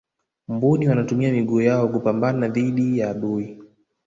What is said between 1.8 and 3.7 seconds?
kupambana dhidi ya adui